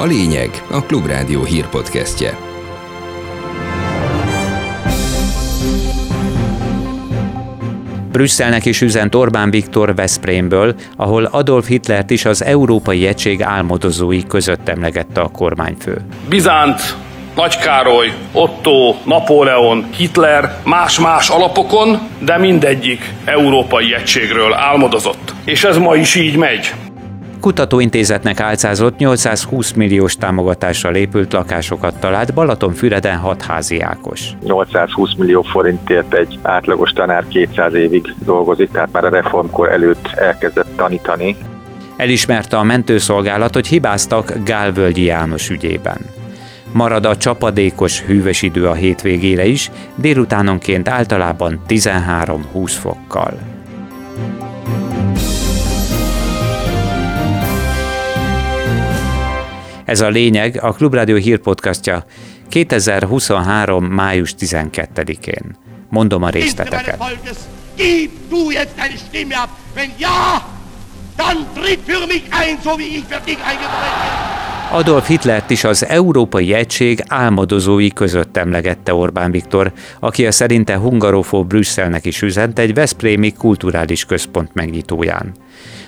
[0.00, 2.36] A lényeg a Klubrádió hírpodcastje.
[8.12, 14.68] Brüsszelnek is üzent Orbán Viktor Veszprémből, ahol Adolf Hitlert is az Európai Egység álmodozói között
[14.68, 16.04] emlegette a kormányfő.
[16.28, 16.96] Bizánt
[17.34, 25.34] nagy Károly, Otto, Napóleon, Hitler más-más alapokon, de mindegyik európai egységről álmodozott.
[25.44, 26.72] És ez ma is így megy.
[27.40, 34.30] Kutatóintézetnek álcázott 820 milliós támogatásra épült lakásokat talált Balatonfüreden hatházi Ákos.
[34.44, 40.76] 820 millió forintért egy átlagos tanár 200 évig dolgozik, tehát már a reformkor előtt elkezdett
[40.76, 41.36] tanítani.
[41.96, 45.98] Elismerte a mentőszolgálat, hogy hibáztak Gálvölgyi János ügyében.
[46.72, 53.38] Marad a csapadékos, hűvös idő a hétvégére is, délutánonként általában 13-20 fokkal.
[59.90, 62.04] Ez a lényeg a Klubrádió hírpodcastja
[62.48, 63.84] 2023.
[63.84, 65.56] május 12-én.
[65.88, 66.98] Mondom a részleteket.
[67.76, 70.44] Gib du jetzt deine Stimme ab, wenn ja,
[71.16, 75.86] dann tritt für mich ein, so wie ich für dich eingetreten Adolf Hitlert is az
[75.86, 82.74] Európai Egység álmodozói között emlegette Orbán Viktor, aki a szerinte hungarofó Brüsszelnek is üzent egy
[82.74, 85.34] Veszprémi kulturális központ megnyitóján.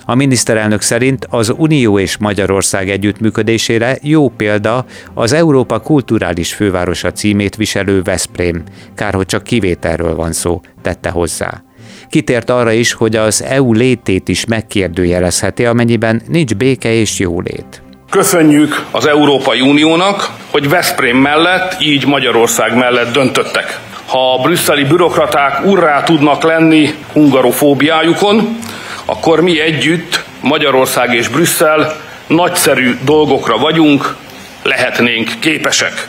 [0.05, 7.55] A miniszterelnök szerint az Unió és Magyarország együttműködésére jó példa az Európa kulturális fővárosa címét
[7.55, 8.63] viselő Veszprém,
[8.95, 11.63] kár hogy csak kivételről van szó, tette hozzá.
[12.09, 17.81] Kitért arra is, hogy az EU létét is megkérdőjelezheti, amennyiben nincs béke és jólét.
[18.09, 23.79] Köszönjük az Európai Uniónak, hogy Veszprém mellett, így Magyarország mellett döntöttek.
[24.05, 28.57] Ha a brüsszeli bürokraták urrá tudnak lenni hungarofóbiájukon,
[29.05, 31.95] akkor mi együtt, Magyarország és Brüsszel
[32.27, 34.15] nagyszerű dolgokra vagyunk,
[34.63, 36.07] lehetnénk képesek.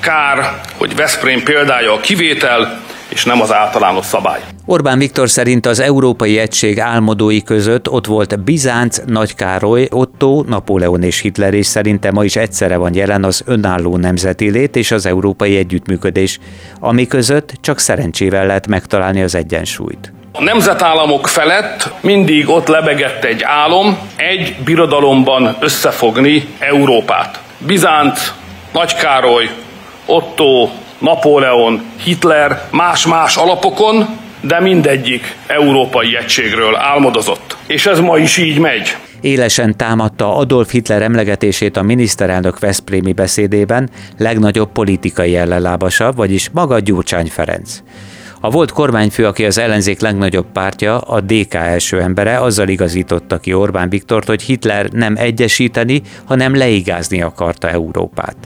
[0.00, 4.40] Kár, hogy Veszprém példája a kivétel, és nem az általános szabály.
[4.64, 11.02] Orbán Viktor szerint az Európai Egység álmodói között ott volt Bizánc, Nagy Károly, Otto, Napóleon
[11.02, 15.06] és Hitler, és szerinte ma is egyszerre van jelen az önálló nemzeti lét és az
[15.06, 16.38] európai együttműködés,
[16.80, 20.12] ami között csak szerencsével lehet megtalálni az egyensúlyt.
[20.32, 27.40] A nemzetállamok felett mindig ott lebegett egy álom, egy birodalomban összefogni Európát.
[27.58, 28.32] Bizánc,
[28.72, 29.50] Nagy Károly,
[30.06, 34.06] Otto, Napóleon, Hitler más-más alapokon,
[34.40, 37.56] de mindegyik európai egységről álmodozott.
[37.66, 38.96] És ez ma is így megy.
[39.20, 47.26] Élesen támadta Adolf Hitler emlegetését a miniszterelnök Veszprémi beszédében, legnagyobb politikai ellenlábasa, vagyis maga Gyurcsány
[47.26, 47.82] Ferenc.
[48.42, 53.54] A volt kormányfő, aki az ellenzék legnagyobb pártja, a DK első embere, azzal igazította ki
[53.54, 58.36] Orbán Viktort, hogy Hitler nem egyesíteni, hanem leigázni akarta Európát.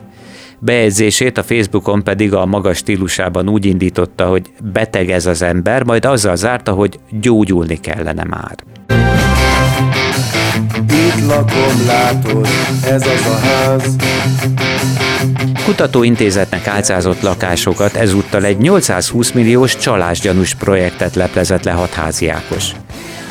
[0.58, 6.04] Bejegyzését a Facebookon pedig a magas stílusában úgy indította, hogy beteg ez az ember, majd
[6.04, 8.54] azzal zárta, hogy gyógyulni kellene már.
[11.04, 12.46] Itt lakom, látod,
[12.90, 13.96] ez az a ház.
[15.64, 22.70] Kutatóintézetnek álcázott lakásokat ezúttal egy 820 milliós csalásgyanús projektet leplezett le hatházi Ákos.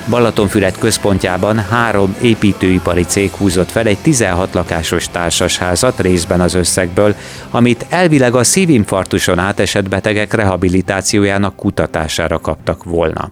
[0.10, 7.16] Balatonfüred központjában három építőipari cég húzott fel egy 16 lakásos társasházat részben az összegből,
[7.52, 13.32] amit elvileg a szívinfarktuson átesett betegek rehabilitációjának kutatására kaptak volna.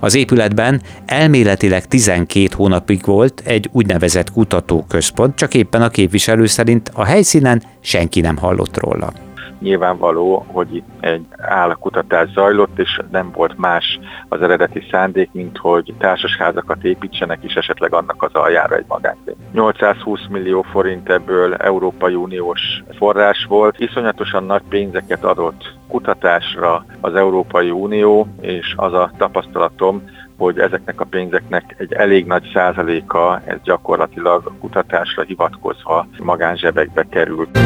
[0.00, 7.04] Az épületben elméletileg 12 hónapig volt egy úgynevezett kutatóközpont, csak éppen a képviselő szerint a
[7.04, 9.27] helyszínen senki nem hallott róla
[9.60, 13.98] nyilvánvaló, hogy itt egy állkutatás zajlott, és nem volt más
[14.28, 19.34] az eredeti szándék, mint hogy társasházakat építsenek, és esetleg annak az aljára egy magáncég.
[19.52, 27.70] 820 millió forint ebből Európai Uniós forrás volt, iszonyatosan nagy pénzeket adott kutatásra az Európai
[27.70, 30.02] Unió, és az a tapasztalatom,
[30.38, 37.58] hogy ezeknek a pénzeknek egy elég nagy százaléka, ez gyakorlatilag kutatásra hivatkozva magánzsebekbe került.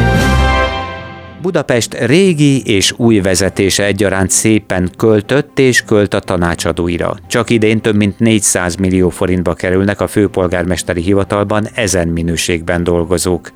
[1.43, 7.15] Budapest régi és új vezetése egyaránt szépen költött és költ a tanácsadóira.
[7.27, 13.51] Csak idén több mint 400 millió forintba kerülnek a főpolgármesteri hivatalban ezen minőségben dolgozók.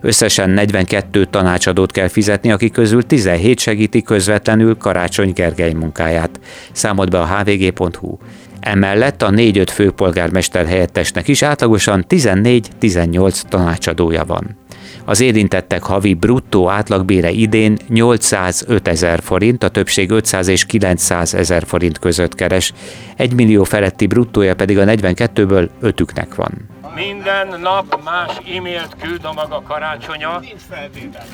[0.00, 6.40] Összesen 42 tanácsadót kell fizetni, akik közül 17 segíti közvetlenül Karácsony Gergely munkáját.
[6.72, 8.16] Számolt be a hvg.hu.
[8.60, 14.59] Emellett a 4-5 főpolgármester helyettesnek is átlagosan 14-18 tanácsadója van.
[15.04, 21.64] Az érintettek havi bruttó átlagbére idén 805 ezer forint, a többség 500 és 900 ezer
[21.66, 22.72] forint között keres,
[23.16, 26.52] 1 millió feletti bruttója pedig a 42-ből ötüknek van.
[26.94, 30.40] Minden nap más e-mailt küld a maga karácsonya.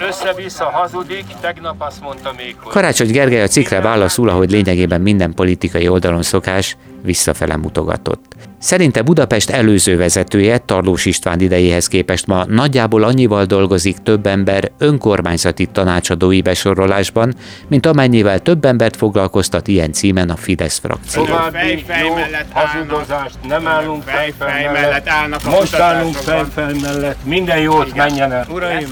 [0.09, 2.73] Össze-vissza hazudik, tegnap azt mondta még, hogy...
[2.73, 8.35] Karácsony Gergely a cikre válaszul, ahogy lényegében minden politikai oldalon szokás, visszafele mutogatott.
[8.67, 15.67] Szerinte Budapest előző vezetője Tarlós István idejéhez képest ma nagyjából annyival dolgozik több ember önkormányzati
[15.67, 17.35] tanácsadói besorolásban,
[17.69, 21.25] mint amennyivel több embert foglalkoztat ilyen címen a Fidesz frakció.
[21.25, 22.15] További jó
[22.53, 28.47] hazudozást nem állunk fejfej mellett, állnak most állunk fejfej mellett, minden jót menjen el.
[28.51, 28.89] Uraim!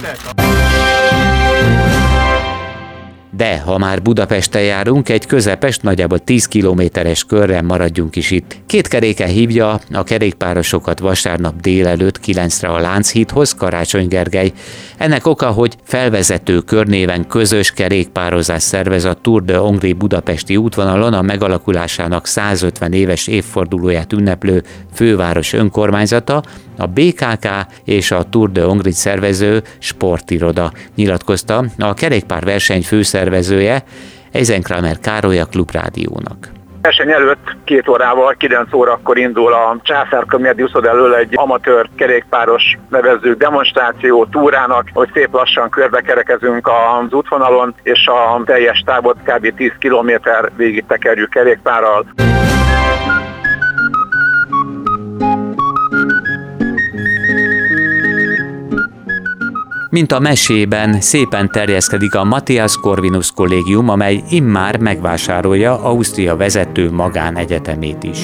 [3.37, 8.57] De ha már Budapesten járunk, egy közepes, nagyjából 10 kilométeres körre maradjunk is itt.
[8.67, 14.53] Két keréken hívja a kerékpárosokat vasárnap délelőtt 9-re a Lánchídhoz, Karácsony Gergely.
[14.97, 21.23] Ennek oka, hogy felvezető körnéven közös kerékpározás szervez a Tour de Hongrie budapesti útvonalon a
[21.23, 26.43] megalakulásának 150 éves évfordulóját ünneplő főváros önkormányzata,
[26.79, 27.47] a BKK
[27.85, 33.85] és a Tour de Hongrie szervező sportiroda nyilatkozta a kerékpárverseny főszervezője,
[34.33, 36.53] Eisenkramer Károly a Klubrádiónak
[36.85, 43.35] verseny előtt két órával, 9 órakor indul a Császárkömjedi úszod elől egy amatőr kerékpáros nevező
[43.35, 49.55] demonstráció túrának, hogy szép lassan körbekerekezünk az útvonalon, és a teljes távot kb.
[49.57, 50.11] 10 km
[50.57, 52.07] végig tekerjük kerékpárral.
[59.95, 68.03] Mint a mesében szépen terjeszkedik a Matthias Corvinus kollégium, amely immár megvásárolja Ausztria vezető magánegyetemét
[68.03, 68.19] is.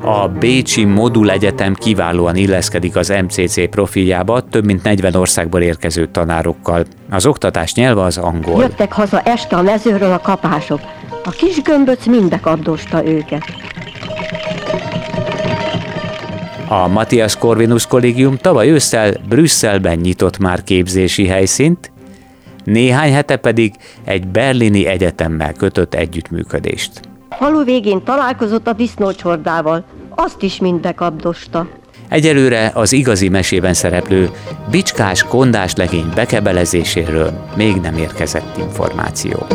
[0.00, 6.84] A Bécsi Modul Egyetem kiválóan illeszkedik az MCC profiljába, több mint 40 országból érkező tanárokkal.
[7.10, 8.60] Az oktatás nyelve az angol.
[8.60, 10.80] Jöttek haza este a mezőről a kapások.
[11.24, 13.69] A kis gömböc mindekaddosta őket.
[16.72, 21.92] A Matthias Corvinus Kollégium tavaly ősszel Brüsszelben nyitott már képzési helyszínt,
[22.64, 23.74] néhány hete pedig
[24.04, 27.00] egy berlini egyetemmel kötött együttműködést.
[27.30, 31.68] Falu végén találkozott a disznócsordával, azt is mindekabdosta.
[32.08, 34.30] Egyelőre az igazi mesében szereplő
[34.70, 39.46] bicskás kondás legény bekebelezéséről még nem érkezett információ.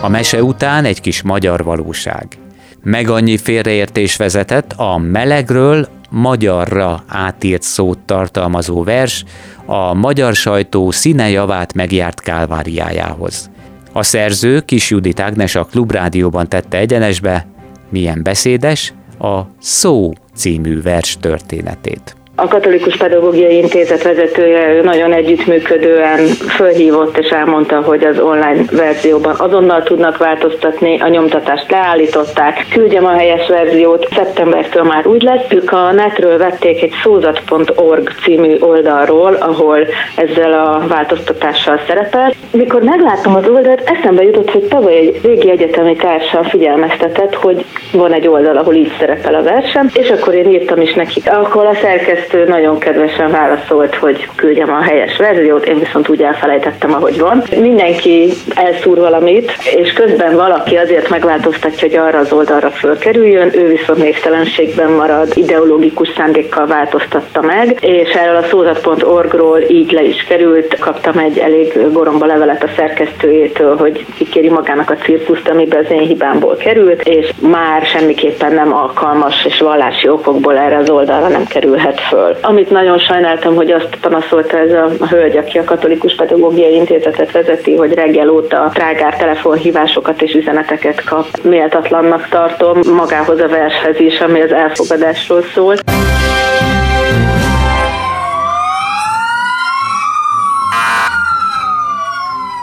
[0.00, 2.26] A mese után egy kis magyar valóság–
[2.82, 9.24] meg annyi félreértés vezetett a melegről magyarra átírt szót tartalmazó vers
[9.66, 13.50] a magyar sajtó színe javát megjárt kálváriájához.
[13.92, 17.46] A szerző Kis Judit Ágnes a Klubrádióban tette egyenesbe,
[17.90, 22.17] milyen beszédes, a Szó című vers történetét.
[22.40, 29.34] A Katolikus Pedagógiai Intézet vezetője ő nagyon együttműködően fölhívott és elmondta, hogy az online verzióban
[29.38, 35.44] azonnal tudnak változtatni, a nyomtatást leállították, küldjem a helyes verziót, szeptembertől már úgy lesz.
[35.50, 39.86] Ők a netről vették egy szózat.org című oldalról, ahol
[40.16, 42.32] ezzel a változtatással szerepel.
[42.50, 48.12] Mikor megláttam az oldalt, eszembe jutott, hogy tavaly egy régi egyetemi társam figyelmeztetett, hogy van
[48.12, 51.30] egy oldal, ahol így szerepel a versem, és akkor én írtam is nekik.
[51.30, 56.22] Akkor a szerkesztő szerkesztő nagyon kedvesen válaszolt, hogy küldjem a helyes verziót, én viszont úgy
[56.22, 57.42] elfelejtettem, ahogy van.
[57.60, 63.98] Mindenki elszúr valamit, és közben valaki azért megváltoztatja, hogy arra az oldalra fölkerüljön, ő viszont
[63.98, 71.18] névtelenségben marad, ideológikus szándékkal változtatta meg, és erről a szózat.org-ról így le is került, kaptam
[71.18, 76.56] egy elég goromba levelet a szerkesztőjétől, hogy kikéri magának a cirkuszt, amiben az én hibámból
[76.56, 82.17] került, és már semmiképpen nem alkalmas és vallási okokból erre az oldalra nem kerülhet föl
[82.18, 82.36] föl.
[82.40, 87.32] Amit nagyon sajnáltam, hogy azt panaszolta ez a, a hölgy, aki a Katolikus Pedagógiai Intézetet
[87.32, 91.26] vezeti, hogy reggel óta trágár telefonhívásokat és üzeneteket kap.
[91.42, 95.76] Méltatlannak tartom magához a vershez is, ami az elfogadásról szól.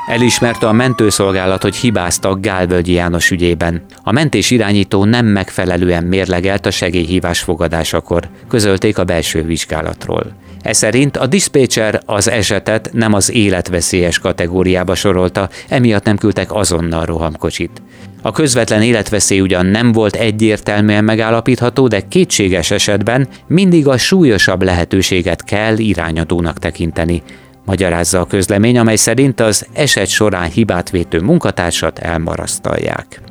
[0.05, 3.81] Elismerte a mentőszolgálat, hogy hibáztak Gálvölgyi János ügyében.
[4.03, 10.35] A mentés irányító nem megfelelően mérlegelt a segélyhívás fogadásakor, közölték a belső vizsgálatról.
[10.61, 17.05] Ez szerint a diszpécser az esetet nem az életveszélyes kategóriába sorolta, emiatt nem küldtek azonnal
[17.05, 17.81] rohamkocsit.
[18.21, 25.43] A közvetlen életveszély ugyan nem volt egyértelműen megállapítható, de kétséges esetben mindig a súlyosabb lehetőséget
[25.43, 27.23] kell irányadónak tekinteni,
[27.65, 33.21] Magyarázza a közlemény, amely szerint az eset során hibát vétő munkatársat elmarasztalják.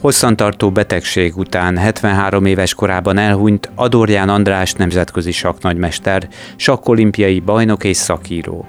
[0.00, 8.66] Hosszantartó betegség után 73 éves korában elhunyt Adorján András nemzetközi sakknagymester, sakkolimpiai bajnok és szakíró.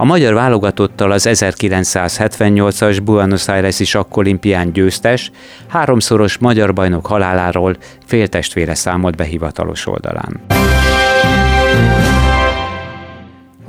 [0.00, 5.30] A magyar válogatottal az 1978-as Buenos Aires-i sakkolimpián győztes,
[5.68, 10.57] háromszoros magyar bajnok haláláról féltestvére számolt be hivatalos oldalán.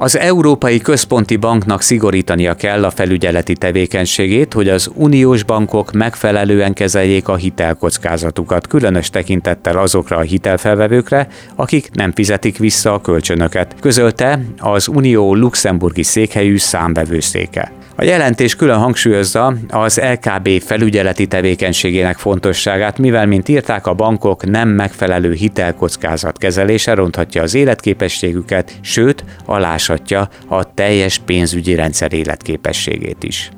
[0.01, 7.27] Az Európai Központi Banknak szigorítania kell a felügyeleti tevékenységét, hogy az uniós bankok megfelelően kezeljék
[7.27, 14.87] a hitelkockázatukat, különös tekintettel azokra a hitelfelvevőkre, akik nem fizetik vissza a kölcsönöket, közölte az
[14.87, 17.78] Unió luxemburgi székhelyű számbevőszéke.
[17.99, 24.69] A jelentés külön hangsúlyozza az LKB felügyeleti tevékenységének fontosságát, mivel, mint írták, a bankok nem
[24.69, 33.51] megfelelő hitelkockázat kezelése ronthatja az életképességüket, sőt, aláshatja a teljes pénzügyi rendszer életképességét is.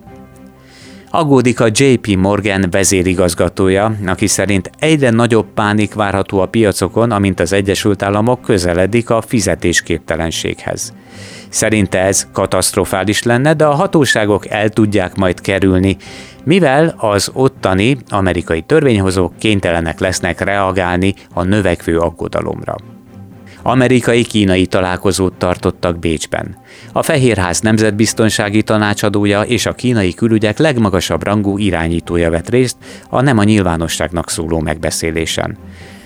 [1.14, 7.54] Aggódik a JP Morgan vezérigazgatója, aki szerint egyre nagyobb pánik várható a piacokon, amint az
[7.54, 10.94] Egyesült Államok közeledik a fizetésképtelenséghez.
[11.50, 15.98] Szerinte ez katasztrofális lenne, de a hatóságok el tudják majd kerülni,
[16.44, 22.76] mivel az ottani amerikai törvényhozók kénytelenek lesznek reagálni a növekvő aggodalomra.
[23.64, 26.58] Amerikai-kínai találkozót tartottak Bécsben.
[26.92, 32.78] A Fehérház nemzetbiztonsági tanácsadója és a kínai külügyek legmagasabb rangú irányítója vett részt
[33.10, 35.58] a nem a nyilvánosságnak szóló megbeszélésen.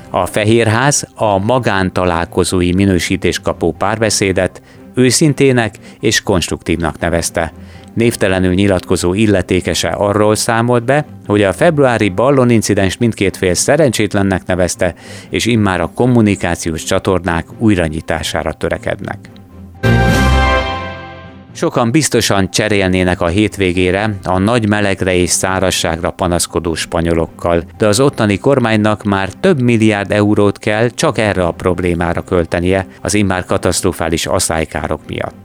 [0.10, 4.62] A Fehérház a magántalálkozói minősítés kapó párbeszédet
[4.94, 7.54] őszintének és konstruktívnak nevezte.
[7.96, 14.94] Névtelenül nyilatkozó illetékese arról számolt be, hogy a februári ballon incidens mindkét fél szerencsétlennek nevezte,
[15.30, 19.18] és immár a kommunikációs csatornák újranyitására törekednek.
[21.52, 28.38] Sokan biztosan cserélnének a hétvégére a nagy melegre és szárazságra panaszkodó spanyolokkal, de az ottani
[28.38, 35.02] kormánynak már több milliárd eurót kell csak erre a problémára költenie az immár katasztrofális aszálykárok
[35.08, 35.45] miatt.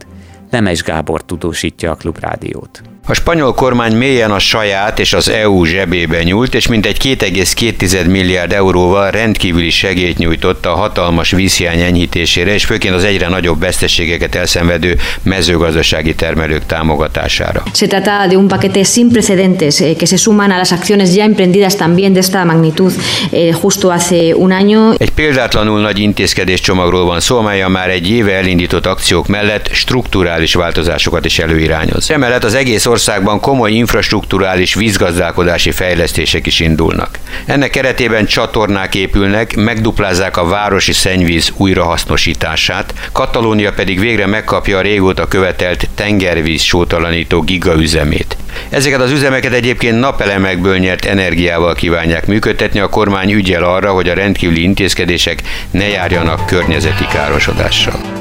[0.50, 2.82] Nemes Gábor tudósítja a Klubrádiót.
[3.10, 8.52] A spanyol kormány mélyen a saját és az EU zsebébe nyúlt, és mintegy 2,2 milliárd
[8.52, 14.98] euróval rendkívüli segélyt nyújtott a hatalmas vízhiány enyhítésére, és főként az egyre nagyobb veszteségeket elszenvedő
[15.22, 17.62] mezőgazdasági termelők támogatására.
[17.74, 21.24] Se trata de un paquete sin precedentes eh, que se suman a las acciones ya
[21.24, 22.92] emprendidas también de esta magnitud
[23.30, 24.92] eh, justo hace un año.
[24.98, 29.68] Egy példátlanul nagy intézkedés csomagról van szó, amely a már egy éve elindított akciók mellett
[29.72, 32.10] strukturális változásokat is előirányoz.
[32.10, 37.18] Emellett az egész országban komoly infrastruktúrális vízgazdálkodási fejlesztések is indulnak.
[37.46, 45.28] Ennek keretében csatornák épülnek, megduplázzák a városi szennyvíz újrahasznosítását, Katalónia pedig végre megkapja a régóta
[45.28, 48.36] követelt tengervíz sótalanító gigaüzemét.
[48.68, 54.14] Ezeket az üzemeket egyébként napelemekből nyert energiával kívánják működtetni, a kormány ügyel arra, hogy a
[54.14, 58.19] rendkívüli intézkedések ne járjanak környezeti károsodással.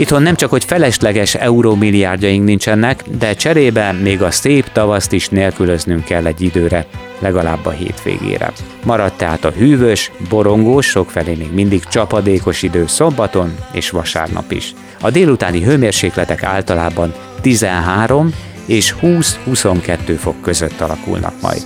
[0.00, 6.04] Itthon nem csak, hogy felesleges eurómilliárdjaink nincsenek, de cserébe még a szép tavaszt is nélkülöznünk
[6.04, 6.86] kell egy időre,
[7.18, 8.52] legalább a hétvégére.
[8.84, 14.74] Maradt tehát a hűvös, borongós, sokfelé még mindig csapadékos idő szombaton és vasárnap is.
[15.00, 18.34] A délutáni hőmérsékletek általában 13
[18.66, 21.62] és 20-22 fok között alakulnak majd.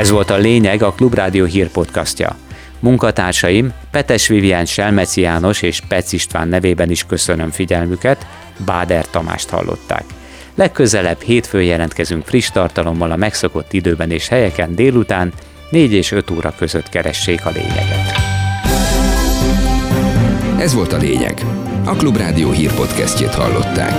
[0.00, 2.36] Ez volt a lényeg a Klubrádió hírpodcastja.
[2.78, 8.26] Munkatársaim Petes Vivian Selmeci János és Pec István nevében is köszönöm figyelmüket,
[8.64, 10.04] Báder Tamást hallották.
[10.54, 15.32] Legközelebb hétfőn jelentkezünk friss tartalommal a megszokott időben és helyeken délután
[15.70, 18.12] 4 és 5 óra között keressék a lényeget.
[20.58, 21.44] Ez volt a lényeg.
[21.84, 23.94] A Klubrádió hírpodcastjét hallották.